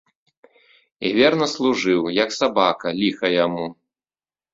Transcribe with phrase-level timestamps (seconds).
[1.09, 3.67] І верна служыў, як сабака, ліха яму.